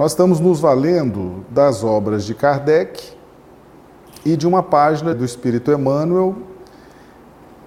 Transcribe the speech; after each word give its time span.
Nós 0.00 0.12
estamos 0.12 0.40
nos 0.40 0.58
valendo 0.58 1.44
das 1.50 1.84
obras 1.84 2.24
de 2.24 2.34
Kardec 2.34 3.12
e 4.24 4.34
de 4.34 4.48
uma 4.48 4.62
página 4.62 5.12
do 5.12 5.26
Espírito 5.26 5.70
Emmanuel 5.70 6.36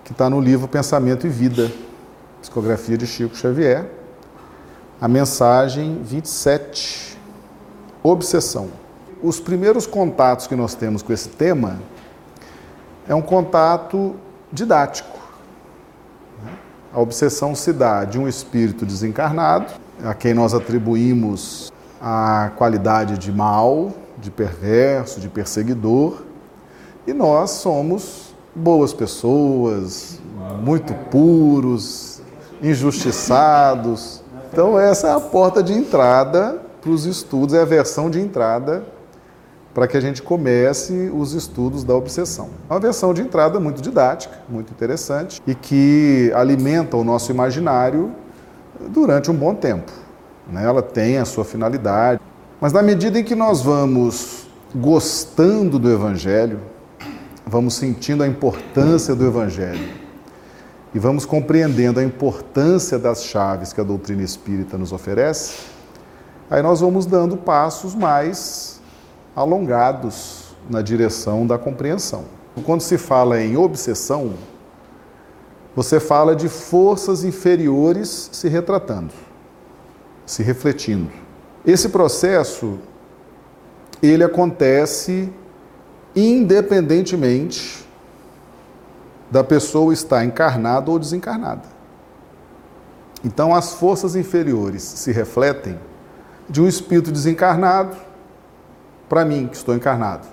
que 0.03 0.13
está 0.13 0.31
no 0.31 0.41
livro 0.41 0.67
Pensamento 0.67 1.27
e 1.27 1.29
Vida, 1.29 1.71
psicografia 2.41 2.97
de 2.97 3.05
Chico 3.05 3.35
Xavier, 3.35 3.87
a 4.99 5.07
mensagem 5.07 6.01
27, 6.01 7.19
obsessão. 8.01 8.69
Os 9.21 9.39
primeiros 9.39 9.85
contatos 9.85 10.47
que 10.47 10.55
nós 10.55 10.73
temos 10.73 11.03
com 11.03 11.13
esse 11.13 11.29
tema 11.29 11.77
é 13.07 13.13
um 13.13 13.21
contato 13.21 14.15
didático. 14.51 15.19
A 16.91 16.99
obsessão 16.99 17.53
se 17.53 17.71
dá 17.71 18.03
de 18.05 18.17
um 18.17 18.27
espírito 18.27 18.87
desencarnado, 18.87 19.71
a 20.03 20.15
quem 20.15 20.33
nós 20.33 20.55
atribuímos 20.55 21.71
a 22.05 22.51
qualidade 22.57 23.17
de 23.17 23.31
mal, 23.31 23.93
de 24.17 24.29
perverso, 24.29 25.21
de 25.21 25.29
perseguidor, 25.29 26.23
e 27.07 27.13
nós 27.13 27.51
somos 27.51 28.35
boas 28.53 28.91
pessoas, 28.91 30.19
muito 30.61 30.93
puros, 31.09 32.21
injustiçados. 32.61 34.21
Então, 34.51 34.77
essa 34.77 35.07
é 35.07 35.13
a 35.13 35.19
porta 35.19 35.63
de 35.63 35.71
entrada 35.71 36.61
para 36.81 36.91
os 36.91 37.05
estudos, 37.05 37.55
é 37.55 37.61
a 37.61 37.65
versão 37.65 38.09
de 38.09 38.19
entrada 38.19 38.83
para 39.73 39.87
que 39.87 39.95
a 39.95 40.01
gente 40.01 40.21
comece 40.21 41.09
os 41.15 41.31
estudos 41.33 41.85
da 41.85 41.95
obsessão. 41.95 42.49
É 42.69 42.73
uma 42.73 42.81
versão 42.81 43.13
de 43.13 43.21
entrada 43.21 43.61
muito 43.61 43.81
didática, 43.81 44.39
muito 44.49 44.71
interessante 44.71 45.41
e 45.47 45.55
que 45.55 46.31
alimenta 46.35 46.97
o 46.97 47.03
nosso 47.03 47.31
imaginário 47.31 48.11
durante 48.89 49.31
um 49.31 49.33
bom 49.33 49.55
tempo. 49.55 50.02
Né? 50.47 50.63
Ela 50.63 50.81
tem 50.81 51.17
a 51.17 51.25
sua 51.25 51.45
finalidade, 51.45 52.19
mas 52.59 52.73
na 52.73 52.81
medida 52.81 53.19
em 53.19 53.23
que 53.23 53.35
nós 53.35 53.61
vamos 53.61 54.47
gostando 54.75 55.77
do 55.77 55.91
Evangelho, 55.91 56.59
vamos 57.45 57.75
sentindo 57.75 58.23
a 58.23 58.27
importância 58.27 59.13
do 59.13 59.25
Evangelho 59.25 60.03
e 60.93 60.99
vamos 60.99 61.25
compreendendo 61.25 61.99
a 61.99 62.03
importância 62.03 62.99
das 62.99 63.23
chaves 63.23 63.73
que 63.73 63.81
a 63.81 63.83
doutrina 63.83 64.21
espírita 64.21 64.77
nos 64.77 64.91
oferece, 64.91 65.57
aí 66.49 66.61
nós 66.61 66.81
vamos 66.81 67.05
dando 67.05 67.35
passos 67.35 67.95
mais 67.95 68.79
alongados 69.35 70.55
na 70.69 70.81
direção 70.81 71.47
da 71.47 71.57
compreensão. 71.57 72.25
Quando 72.63 72.81
se 72.81 72.97
fala 72.97 73.41
em 73.41 73.57
obsessão, 73.57 74.33
você 75.75 75.99
fala 75.99 76.35
de 76.35 76.47
forças 76.47 77.23
inferiores 77.23 78.29
se 78.31 78.47
retratando, 78.47 79.11
se 80.25 80.43
refletindo. 80.43 81.11
Esse 81.65 81.89
processo 81.89 82.79
ele 84.01 84.23
acontece 84.23 85.31
independentemente 86.15 87.87
da 89.31 89.43
pessoa 89.43 89.93
estar 89.93 90.23
encarnada 90.23 90.91
ou 90.91 90.99
desencarnada. 90.99 91.63
Então, 93.23 93.55
as 93.55 93.73
forças 93.73 94.15
inferiores 94.15 94.83
se 94.83 95.11
refletem 95.11 95.79
de 96.49 96.61
um 96.61 96.67
espírito 96.67 97.11
desencarnado 97.11 97.95
para 99.07 99.23
mim, 99.23 99.47
que 99.47 99.55
estou 99.55 99.75
encarnado. 99.75 100.27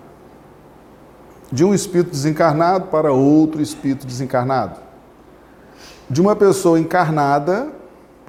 De 1.53 1.65
um 1.65 1.73
espírito 1.73 2.11
desencarnado 2.11 2.87
para 2.87 3.13
outro 3.13 3.63
espírito 3.63 4.07
desencarnado. 4.07 4.81
De 6.09 6.21
uma 6.21 6.35
pessoa 6.35 6.79
encarnada 6.79 7.80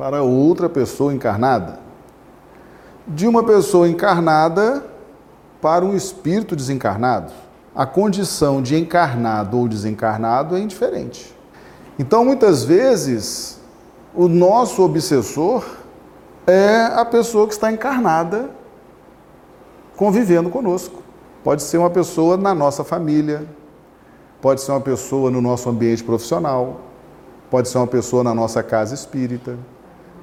para 0.01 0.23
outra 0.23 0.67
pessoa 0.67 1.13
encarnada. 1.13 1.77
De 3.07 3.27
uma 3.27 3.43
pessoa 3.43 3.87
encarnada 3.87 4.83
para 5.61 5.85
um 5.85 5.95
espírito 5.95 6.55
desencarnado. 6.55 7.31
A 7.75 7.85
condição 7.85 8.63
de 8.63 8.75
encarnado 8.75 9.59
ou 9.59 9.67
desencarnado 9.67 10.57
é 10.57 10.59
indiferente. 10.59 11.37
Então, 11.99 12.25
muitas 12.25 12.63
vezes, 12.63 13.59
o 14.15 14.27
nosso 14.27 14.81
obsessor 14.81 15.63
é 16.47 16.85
a 16.85 17.05
pessoa 17.05 17.45
que 17.45 17.53
está 17.53 17.71
encarnada 17.71 18.49
convivendo 19.95 20.49
conosco. 20.49 21.03
Pode 21.43 21.61
ser 21.61 21.77
uma 21.77 21.91
pessoa 21.91 22.37
na 22.37 22.55
nossa 22.55 22.83
família, 22.83 23.45
pode 24.41 24.61
ser 24.61 24.71
uma 24.71 24.81
pessoa 24.81 25.29
no 25.29 25.41
nosso 25.41 25.69
ambiente 25.69 26.03
profissional, 26.03 26.81
pode 27.51 27.69
ser 27.69 27.77
uma 27.77 27.85
pessoa 27.85 28.23
na 28.23 28.33
nossa 28.33 28.63
casa 28.63 28.95
espírita, 28.95 29.59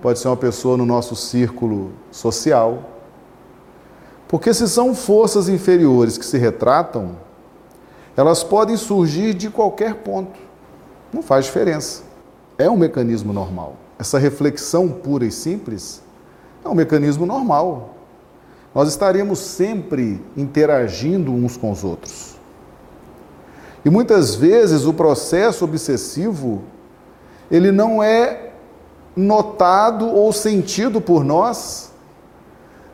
pode 0.00 0.18
ser 0.18 0.28
uma 0.28 0.36
pessoa 0.36 0.76
no 0.76 0.86
nosso 0.86 1.16
círculo 1.16 1.92
social. 2.10 2.82
Porque 4.26 4.52
se 4.52 4.68
são 4.68 4.94
forças 4.94 5.48
inferiores 5.48 6.18
que 6.18 6.24
se 6.24 6.38
retratam, 6.38 7.16
elas 8.16 8.42
podem 8.42 8.76
surgir 8.76 9.34
de 9.34 9.48
qualquer 9.48 9.94
ponto. 9.96 10.38
Não 11.12 11.22
faz 11.22 11.46
diferença. 11.46 12.02
É 12.58 12.68
um 12.68 12.76
mecanismo 12.76 13.32
normal. 13.32 13.76
Essa 13.98 14.18
reflexão 14.18 14.88
pura 14.88 15.24
e 15.24 15.30
simples 15.30 16.02
é 16.64 16.68
um 16.68 16.74
mecanismo 16.74 17.24
normal. 17.24 17.94
Nós 18.74 18.88
estaríamos 18.88 19.38
sempre 19.38 20.22
interagindo 20.36 21.32
uns 21.32 21.56
com 21.56 21.70
os 21.70 21.82
outros. 21.82 22.36
E 23.84 23.90
muitas 23.90 24.34
vezes 24.34 24.84
o 24.84 24.92
processo 24.92 25.64
obsessivo, 25.64 26.62
ele 27.50 27.72
não 27.72 28.02
é 28.02 28.47
notado 29.18 30.06
ou 30.06 30.32
sentido 30.32 31.00
por 31.00 31.24
nós 31.24 31.90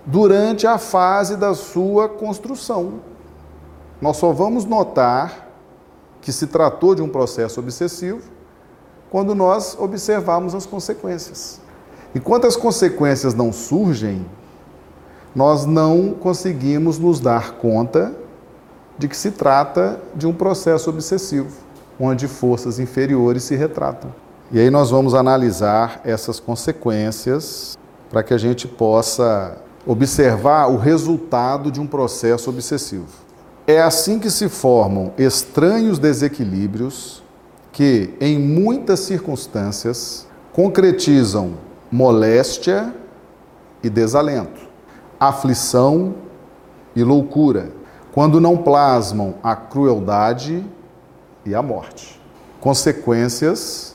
durante 0.06 0.66
a 0.66 0.78
fase 0.78 1.36
da 1.36 1.54
sua 1.54 2.08
construção. 2.08 2.94
Nós 4.00 4.16
só 4.16 4.32
vamos 4.32 4.64
notar 4.64 5.50
que 6.22 6.32
se 6.32 6.46
tratou 6.46 6.94
de 6.94 7.02
um 7.02 7.08
processo 7.10 7.60
obsessivo 7.60 8.22
quando 9.10 9.34
nós 9.34 9.76
observarmos 9.78 10.54
as 10.54 10.64
consequências. 10.64 11.60
Enquanto 12.14 12.46
as 12.46 12.56
consequências 12.56 13.34
não 13.34 13.52
surgem, 13.52 14.24
nós 15.34 15.66
não 15.66 16.14
conseguimos 16.14 16.98
nos 16.98 17.20
dar 17.20 17.52
conta 17.56 18.14
de 18.96 19.08
que 19.08 19.16
se 19.16 19.30
trata 19.30 20.00
de 20.14 20.26
um 20.26 20.32
processo 20.32 20.88
obsessivo, 20.88 21.54
onde 22.00 22.26
forças 22.26 22.78
inferiores 22.78 23.42
se 23.42 23.54
retratam. 23.54 24.23
E 24.52 24.60
aí 24.60 24.70
nós 24.70 24.90
vamos 24.90 25.14
analisar 25.14 26.00
essas 26.04 26.38
consequências 26.38 27.78
para 28.10 28.22
que 28.22 28.34
a 28.34 28.38
gente 28.38 28.68
possa 28.68 29.58
observar 29.86 30.68
o 30.68 30.76
resultado 30.76 31.70
de 31.70 31.80
um 31.80 31.86
processo 31.86 32.50
obsessivo. 32.50 33.06
É 33.66 33.80
assim 33.80 34.18
que 34.18 34.30
se 34.30 34.48
formam 34.48 35.12
estranhos 35.16 35.98
desequilíbrios 35.98 37.22
que, 37.72 38.14
em 38.20 38.38
muitas 38.38 39.00
circunstâncias, 39.00 40.26
concretizam 40.52 41.54
moléstia 41.90 42.94
e 43.82 43.90
desalento 43.90 44.64
aflição 45.18 46.14
e 46.94 47.02
loucura, 47.02 47.70
quando 48.12 48.40
não 48.40 48.56
plasmam 48.56 49.34
a 49.42 49.56
crueldade 49.56 50.64
e 51.44 51.54
a 51.54 51.62
morte. 51.62 52.20
Consequências 52.60 53.93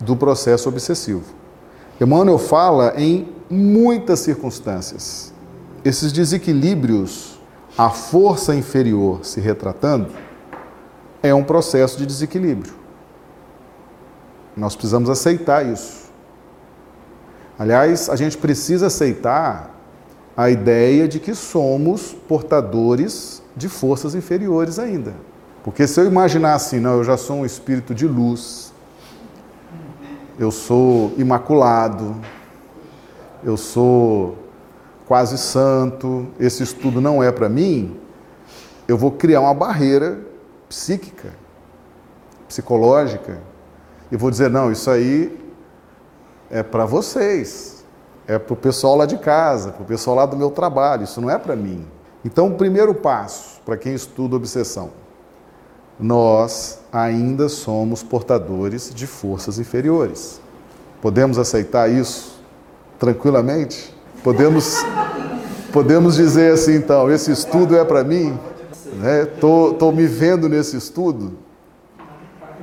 do 0.00 0.16
processo 0.16 0.68
obsessivo. 0.68 1.24
Emmanuel 2.00 2.38
fala 2.38 2.94
em 2.96 3.28
muitas 3.50 4.20
circunstâncias. 4.20 5.32
Esses 5.84 6.12
desequilíbrios, 6.12 7.40
a 7.76 7.90
força 7.90 8.54
inferior 8.54 9.24
se 9.24 9.40
retratando, 9.40 10.08
é 11.22 11.34
um 11.34 11.42
processo 11.42 11.98
de 11.98 12.06
desequilíbrio. 12.06 12.72
Nós 14.56 14.74
precisamos 14.74 15.10
aceitar 15.10 15.66
isso. 15.66 16.08
Aliás, 17.58 18.08
a 18.08 18.16
gente 18.16 18.38
precisa 18.38 18.86
aceitar 18.86 19.74
a 20.36 20.48
ideia 20.50 21.08
de 21.08 21.18
que 21.18 21.34
somos 21.34 22.14
portadores 22.28 23.42
de 23.56 23.68
forças 23.68 24.14
inferiores 24.14 24.78
ainda. 24.78 25.14
Porque 25.64 25.86
se 25.86 26.00
eu 26.00 26.06
imaginar 26.06 26.54
assim, 26.54 26.78
não, 26.78 26.98
eu 26.98 27.04
já 27.04 27.16
sou 27.16 27.38
um 27.38 27.46
espírito 27.46 27.92
de 27.92 28.06
luz, 28.06 28.72
eu 30.38 30.50
sou 30.50 31.12
imaculado, 31.16 32.16
eu 33.42 33.56
sou 33.56 34.38
quase 35.06 35.38
santo, 35.38 36.28
esse 36.38 36.62
estudo 36.62 37.00
não 37.00 37.22
é 37.22 37.32
para 37.32 37.48
mim, 37.48 37.98
eu 38.86 38.96
vou 38.96 39.10
criar 39.10 39.40
uma 39.40 39.54
barreira 39.54 40.20
psíquica, 40.68 41.32
psicológica, 42.46 43.40
e 44.10 44.16
vou 44.16 44.30
dizer: 44.30 44.48
não, 44.48 44.70
isso 44.70 44.90
aí 44.90 45.38
é 46.50 46.62
para 46.62 46.86
vocês 46.86 47.78
é 48.28 48.38
para 48.38 48.52
o 48.52 48.56
pessoal 48.56 48.94
lá 48.94 49.06
de 49.06 49.16
casa, 49.16 49.72
para 49.72 49.82
o 49.82 49.86
pessoal 49.86 50.14
lá 50.14 50.26
do 50.26 50.36
meu 50.36 50.50
trabalho, 50.50 51.02
isso 51.04 51.18
não 51.18 51.30
é 51.30 51.38
para 51.38 51.56
mim. 51.56 51.86
Então, 52.22 52.48
o 52.48 52.54
primeiro 52.54 52.94
passo 52.94 53.58
para 53.64 53.74
quem 53.74 53.94
estuda 53.94 54.36
obsessão, 54.36 54.90
nós 55.98 56.78
ainda 56.92 57.48
somos 57.48 58.02
portadores 58.02 58.92
de 58.94 59.06
forças 59.06 59.58
inferiores. 59.58 60.40
Podemos 61.00 61.38
aceitar 61.38 61.90
isso 61.90 62.40
tranquilamente? 62.98 63.94
Podemos 64.22 64.84
Podemos 65.72 66.16
dizer 66.16 66.54
assim, 66.54 66.76
então, 66.76 67.10
esse 67.10 67.30
estudo 67.30 67.76
é 67.76 67.84
para 67.84 68.02
mim? 68.02 68.38
Estou 69.22 69.72
né? 69.72 69.76
Tô, 69.78 69.92
me 69.92 70.06
vendo 70.06 70.48
nesse 70.48 70.76
estudo? 70.76 71.32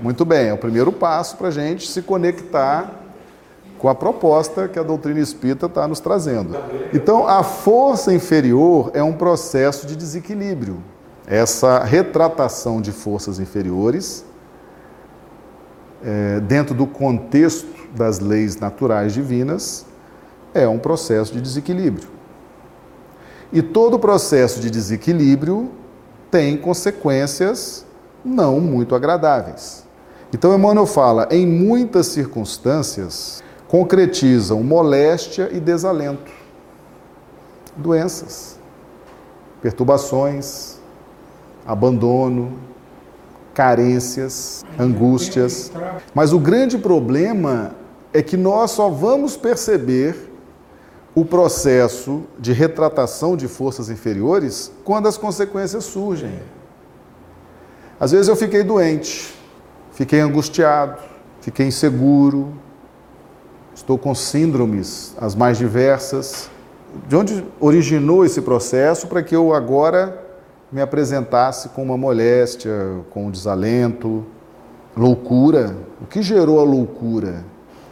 Muito 0.02 0.26
bem, 0.26 0.48
é 0.48 0.54
o 0.54 0.58
primeiro 0.58 0.92
passo 0.92 1.38
para 1.38 1.50
a 1.50 1.52
gente 1.52 1.88
se 1.88 2.02
conectar 2.02 2.92
com 3.78 3.88
a 3.88 3.94
proposta 3.94 4.68
que 4.68 4.80
a 4.80 4.84
doutrina 4.84 5.20
espírita 5.20 5.68
está 5.68 5.88
nos 5.88 6.00
trazendo. 6.00 6.58
Então, 6.94 7.28
a 7.28 7.44
força 7.44 8.12
inferior 8.12 8.90
é 8.94 9.04
um 9.04 9.14
processo 9.14 9.86
de 9.86 9.96
desequilíbrio. 9.96 10.80
Essa 11.28 11.84
retratação 11.84 12.80
de 12.80 12.92
forças 12.92 13.40
inferiores, 13.40 14.24
é, 16.04 16.40
dentro 16.42 16.76
do 16.76 16.86
contexto 16.86 17.68
das 17.96 18.20
leis 18.20 18.58
naturais 18.58 19.14
divinas, 19.14 19.86
é 20.54 20.68
um 20.68 20.78
processo 20.78 21.34
de 21.34 21.42
desequilíbrio. 21.42 22.10
E 23.52 23.62
todo 23.62 23.98
processo 23.98 24.60
de 24.60 24.70
desequilíbrio 24.70 25.72
tem 26.30 26.58
consequências 26.58 27.86
não 28.24 28.60
muito 28.60 28.94
agradáveis. 28.96 29.84
Então 30.34 30.54
Emmanuel 30.54 30.86
fala, 30.86 31.28
em 31.32 31.48
muitas 31.48 32.08
circunstâncias 32.08 33.44
concretizam 33.68 34.64
moléstia 34.64 35.50
e 35.52 35.60
desalento, 35.60 36.32
doenças, 37.76 38.60
perturbações, 39.62 40.75
abandono, 41.66 42.54
carências, 43.54 44.64
angústias. 44.78 45.72
Mas 46.14 46.34
o 46.34 46.40
grande 46.40 46.78
problema 46.78 47.76
é 48.14 48.22
que 48.22 48.38
nós 48.38 48.72
só 48.72 48.90
vamos 48.90 49.36
perceber 49.36 50.32
o 51.16 51.24
processo 51.24 52.24
de 52.38 52.52
retratação 52.52 53.38
de 53.38 53.48
forças 53.48 53.90
inferiores 53.90 54.72
quando 54.84 55.08
as 55.08 55.18
consequências 55.18 55.86
surgem. 55.86 56.40
Às 57.98 58.12
vezes 58.12 58.28
eu 58.28 58.36
fiquei 58.36 58.64
doente, 58.64 59.34
fiquei 59.94 60.20
angustiado, 60.20 61.02
fiquei 61.40 61.68
inseguro, 61.68 62.54
estou 63.74 63.98
com 63.98 64.14
síndromes 64.14 65.16
as 65.18 65.34
mais 65.34 65.58
diversas. 65.58 66.50
De 67.08 67.16
onde 67.16 67.46
originou 67.60 68.26
esse 68.26 68.42
processo 68.42 69.08
para 69.08 69.24
que 69.24 69.36
eu 69.36 69.54
agora 69.54 70.25
me 70.76 70.82
apresentasse 70.82 71.70
com 71.70 71.82
uma 71.82 71.98
moléstia, 71.98 73.00
com 73.10 73.28
um 73.28 73.32
desalento, 73.32 74.26
loucura? 74.96 75.76
O 76.02 76.06
que 76.06 76.22
gerou 76.22 76.60
a 76.60 76.64
loucura? 76.64 77.46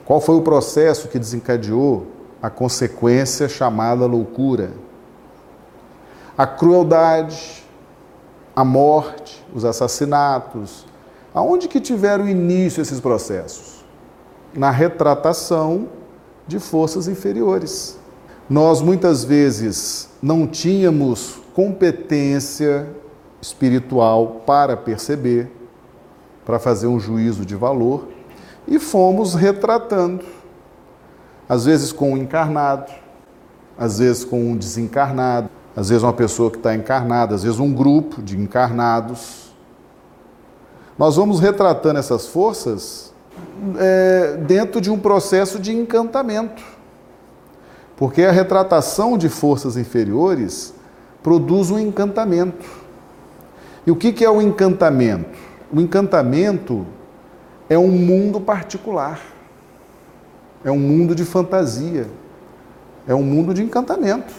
Qual 0.03 0.19
foi 0.19 0.35
o 0.35 0.41
processo 0.41 1.07
que 1.07 1.18
desencadeou 1.18 2.06
a 2.44 2.50
consequência 2.50 3.47
chamada 3.47 4.06
loucura. 4.06 4.71
A 6.38 6.45
crueldade, 6.45 7.63
a 8.53 8.65
morte, 8.65 9.41
os 9.56 9.63
assassinatos. 9.63 10.85
Aonde 11.33 11.69
que 11.69 11.80
tiveram 11.80 12.27
início 12.27 12.81
esses 12.81 13.00
processos? 13.00 13.85
Na 14.53 14.69
retratação 14.71 15.88
de 16.45 16.59
forças 16.59 17.07
inferiores. 17.07 17.97
Nós 18.50 18.81
muitas 18.81 19.24
vezes 19.24 20.09
não 20.21 20.45
tínhamos 20.45 21.43
competência 21.53 22.89
espiritual 23.41 24.41
para 24.45 24.75
perceber, 24.75 25.51
para 26.45 26.59
fazer 26.59 26.88
um 26.88 27.00
juízo 27.00 27.45
de 27.45 27.55
valor, 27.55 28.07
e 28.67 28.79
fomos 28.79 29.33
retratando 29.35 30.25
às 31.47 31.65
vezes 31.65 31.91
com 31.91 32.13
um 32.13 32.17
encarnado, 32.17 32.91
às 33.77 34.00
vezes 34.00 34.23
com 34.23 34.51
um 34.51 34.57
desencarnado, 34.57 35.50
às 35.75 35.89
vezes 35.89 36.03
uma 36.03 36.13
pessoa 36.13 36.50
que 36.50 36.57
está 36.57 36.73
encarnada, 36.73 37.35
às 37.35 37.44
vezes 37.44 37.59
um 37.59 37.73
grupo 37.73 38.21
de 38.21 38.38
encarnados. 38.38 39.53
Nós 40.97 41.15
vamos 41.15 41.39
retratando 41.39 41.99
essas 41.99 42.27
forças 42.27 43.13
é, 43.77 44.38
dentro 44.38 44.79
de 44.79 44.89
um 44.89 44.99
processo 44.99 45.59
de 45.59 45.75
encantamento. 45.75 46.63
Porque 47.97 48.23
a 48.23 48.31
retratação 48.31 49.17
de 49.17 49.29
forças 49.29 49.77
inferiores 49.77 50.73
produz 51.23 51.71
um 51.71 51.79
encantamento. 51.79 52.69
E 53.87 53.91
o 53.91 53.95
que 53.95 54.23
é 54.23 54.29
o 54.29 54.41
encantamento? 54.41 55.39
O 55.73 55.79
encantamento 55.79 56.85
é 57.69 57.77
um 57.77 57.87
mundo 57.87 58.39
particular. 58.39 59.19
É 60.63 60.71
um 60.71 60.77
mundo 60.77 61.15
de 61.15 61.25
fantasia. 61.25 62.07
É 63.07 63.15
um 63.15 63.23
mundo 63.23 63.53
de 63.53 63.63
encantamento. 63.63 64.33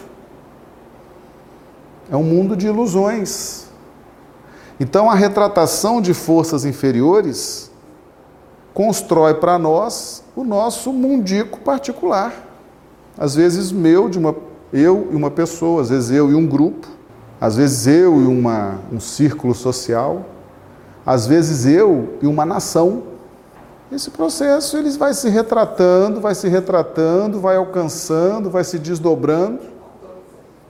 É 2.09 2.15
um 2.15 2.23
mundo 2.23 2.55
de 2.55 2.67
ilusões. 2.67 3.67
Então, 4.79 5.09
a 5.09 5.15
retratação 5.15 6.01
de 6.01 6.13
forças 6.13 6.65
inferiores 6.65 7.71
constrói 8.73 9.35
para 9.35 9.57
nós 9.57 10.23
o 10.35 10.43
nosso 10.43 10.91
mundico 10.91 11.59
particular. 11.61 12.33
Às 13.17 13.35
vezes, 13.35 13.71
meu, 13.71 14.09
de 14.09 14.19
uma, 14.19 14.35
eu 14.75 15.07
e 15.11 15.15
uma 15.15 15.31
pessoa, 15.31 15.81
às 15.81 15.89
vezes, 15.89 16.11
eu 16.11 16.29
e 16.29 16.35
um 16.35 16.45
grupo, 16.45 16.87
às 17.39 17.55
vezes, 17.55 17.87
eu 17.87 18.21
e 18.21 18.25
uma, 18.25 18.79
um 18.91 18.99
círculo 18.99 19.55
social, 19.55 20.25
às 21.05 21.25
vezes, 21.25 21.65
eu 21.65 22.15
e 22.21 22.27
uma 22.27 22.45
nação. 22.45 23.03
Esse 23.91 24.09
processo 24.09 24.77
ele 24.77 24.89
vai 24.91 25.13
se 25.13 25.29
retratando, 25.29 26.19
vai 26.19 26.35
se 26.35 26.49
retratando, 26.49 27.39
vai 27.39 27.55
alcançando, 27.55 28.49
vai 28.49 28.63
se 28.63 28.77
desdobrando. 28.77 29.59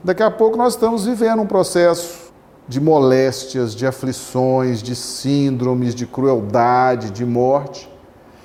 Daqui 0.04 0.22
a 0.22 0.30
pouco 0.30 0.56
nós 0.56 0.74
estamos 0.74 1.04
vivendo 1.04 1.42
um 1.42 1.46
processo 1.46 2.30
de 2.68 2.80
moléstias, 2.80 3.74
de 3.74 3.86
aflições, 3.86 4.82
de 4.82 4.94
síndromes, 4.94 5.94
de 5.94 6.06
crueldade, 6.06 7.10
de 7.10 7.24
morte, 7.24 7.90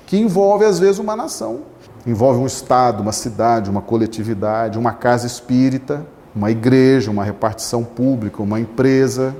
que 0.06 0.16
envolve 0.16 0.64
às 0.64 0.78
vezes 0.78 0.98
uma 0.98 1.14
nação, 1.14 1.60
envolve 2.06 2.40
um 2.40 2.46
estado, 2.46 3.02
uma 3.02 3.12
cidade, 3.12 3.70
uma 3.70 3.82
coletividade, 3.82 4.78
uma 4.78 4.92
casa 4.92 5.26
espírita, 5.26 6.06
uma 6.34 6.50
igreja, 6.50 7.10
uma 7.10 7.24
repartição 7.24 7.84
pública, 7.84 8.42
uma 8.42 8.58
empresa. 8.58 9.36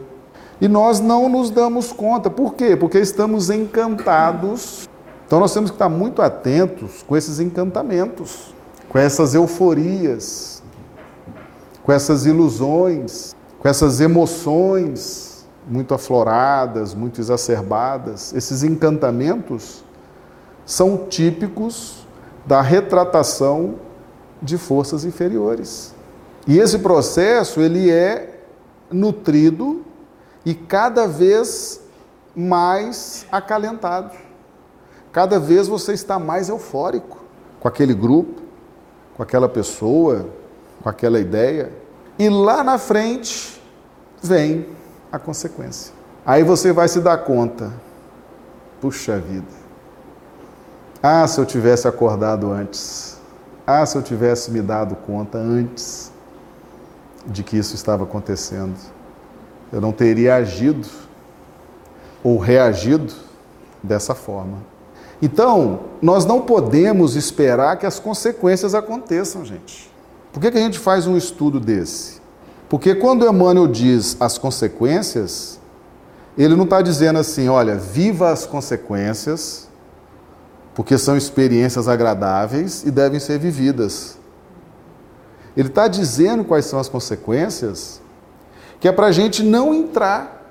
E 0.60 0.68
nós 0.68 1.00
não 1.00 1.28
nos 1.28 1.50
damos 1.50 1.92
conta. 1.92 2.30
Por 2.30 2.54
quê? 2.54 2.76
Porque 2.76 2.98
estamos 2.98 3.50
encantados 3.50 4.88
então 5.32 5.40
nós 5.40 5.54
temos 5.54 5.70
que 5.70 5.76
estar 5.76 5.88
muito 5.88 6.20
atentos 6.20 7.02
com 7.08 7.16
esses 7.16 7.40
encantamentos, 7.40 8.54
com 8.90 8.98
essas 8.98 9.34
euforias, 9.34 10.62
com 11.82 11.90
essas 11.90 12.26
ilusões, 12.26 13.34
com 13.58 13.66
essas 13.66 14.02
emoções 14.02 15.46
muito 15.66 15.94
afloradas, 15.94 16.94
muito 16.94 17.18
exacerbadas. 17.18 18.34
Esses 18.34 18.62
encantamentos 18.62 19.82
são 20.66 21.06
típicos 21.08 22.01
da 22.46 22.60
retratação 22.60 23.76
de 24.40 24.58
forças 24.58 25.04
inferiores. 25.04 25.94
E 26.46 26.58
esse 26.58 26.78
processo 26.78 27.60
ele 27.60 27.90
é 27.90 28.40
nutrido 28.90 29.84
e 30.44 30.54
cada 30.54 31.06
vez 31.06 31.80
mais 32.34 33.26
acalentado. 33.30 34.16
Cada 35.12 35.38
vez 35.38 35.68
você 35.68 35.92
está 35.92 36.18
mais 36.18 36.48
eufórico 36.48 37.22
com 37.60 37.68
aquele 37.68 37.94
grupo, 37.94 38.42
com 39.16 39.22
aquela 39.22 39.48
pessoa, 39.48 40.26
com 40.82 40.88
aquela 40.88 41.20
ideia. 41.20 41.70
E 42.18 42.28
lá 42.28 42.64
na 42.64 42.78
frente 42.78 43.62
vem 44.22 44.66
a 45.12 45.18
consequência. 45.18 45.94
Aí 46.24 46.42
você 46.42 46.72
vai 46.72 46.88
se 46.88 47.00
dar 47.00 47.18
conta. 47.18 47.72
Puxa 48.80 49.18
vida. 49.18 49.61
Ah, 51.02 51.26
se 51.26 51.40
eu 51.40 51.44
tivesse 51.44 51.88
acordado 51.88 52.52
antes. 52.52 53.18
Ah, 53.66 53.84
se 53.84 53.96
eu 53.96 54.02
tivesse 54.02 54.50
me 54.50 54.62
dado 54.62 54.94
conta 54.94 55.36
antes 55.36 56.12
de 57.26 57.42
que 57.42 57.56
isso 57.56 57.74
estava 57.74 58.04
acontecendo. 58.04 58.76
Eu 59.72 59.80
não 59.80 59.90
teria 59.90 60.36
agido 60.36 60.86
ou 62.22 62.38
reagido 62.38 63.12
dessa 63.82 64.14
forma. 64.14 64.58
Então, 65.20 65.80
nós 66.00 66.24
não 66.24 66.40
podemos 66.40 67.16
esperar 67.16 67.76
que 67.78 67.86
as 67.86 67.98
consequências 67.98 68.74
aconteçam, 68.74 69.44
gente. 69.44 69.90
Por 70.32 70.40
que, 70.40 70.50
que 70.50 70.58
a 70.58 70.60
gente 70.60 70.78
faz 70.78 71.06
um 71.06 71.16
estudo 71.16 71.60
desse? 71.60 72.20
Porque 72.68 72.94
quando 72.94 73.26
Emmanuel 73.26 73.66
diz 73.66 74.16
as 74.18 74.38
consequências, 74.38 75.60
ele 76.38 76.56
não 76.56 76.64
está 76.64 76.80
dizendo 76.80 77.18
assim, 77.18 77.48
olha, 77.48 77.76
viva 77.76 78.30
as 78.30 78.46
consequências, 78.46 79.68
porque 80.74 80.96
são 80.96 81.16
experiências 81.16 81.88
agradáveis 81.88 82.82
e 82.84 82.90
devem 82.90 83.20
ser 83.20 83.38
vividas. 83.38 84.18
Ele 85.56 85.68
está 85.68 85.86
dizendo 85.86 86.44
quais 86.44 86.64
são 86.64 86.78
as 86.78 86.88
consequências, 86.88 88.00
que 88.80 88.88
é 88.88 88.92
para 88.92 89.06
a 89.06 89.12
gente 89.12 89.42
não 89.42 89.74
entrar 89.74 90.42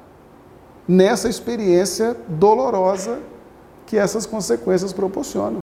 nessa 0.87 1.27
experiência 1.27 2.15
dolorosa 2.27 3.19
que 3.85 3.97
essas 3.97 4.25
consequências 4.25 4.93
proporcionam. 4.93 5.59